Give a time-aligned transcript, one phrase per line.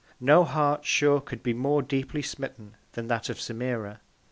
[0.19, 3.99] No Heart sure could be more deeply smitten than that of Semira.